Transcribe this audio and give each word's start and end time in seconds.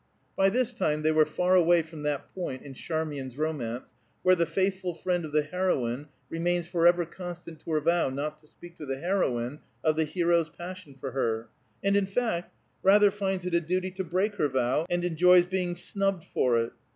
By 0.35 0.49
this 0.49 0.73
time 0.73 1.03
they 1.03 1.11
were 1.11 1.27
far 1.27 1.53
away 1.53 1.83
from 1.83 2.01
that 2.01 2.33
point 2.33 2.63
in 2.63 2.73
Charmian's 2.73 3.37
romance 3.37 3.93
where 4.23 4.33
the 4.33 4.47
faithful 4.47 4.95
friend 4.95 5.23
of 5.23 5.31
the 5.31 5.43
heroine 5.43 6.07
remains 6.27 6.67
forever 6.67 7.05
constant 7.05 7.59
to 7.59 7.71
her 7.73 7.81
vow 7.81 8.09
not 8.09 8.39
to 8.39 8.47
speak 8.47 8.77
to 8.77 8.87
the 8.87 8.97
heroine 8.97 9.59
of 9.83 9.95
the 9.97 10.05
hero's 10.05 10.49
passion 10.49 10.95
for 10.95 11.11
her, 11.11 11.49
and 11.83 11.95
in 11.95 12.07
fact 12.07 12.51
rather 12.81 13.11
finds 13.11 13.45
it 13.45 13.53
a 13.53 13.61
duty 13.61 13.91
to 13.91 14.03
break 14.03 14.33
her 14.37 14.47
vow, 14.49 14.87
and 14.89 15.05
enjoys 15.05 15.45
being 15.45 15.75
snubbed 15.75 16.25
for 16.33 16.57
it. 16.59 16.71